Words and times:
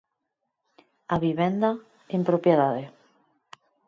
A 1.13 1.15
vivenda 1.25 1.69
en 2.15 2.21
propiedade. 2.29 2.83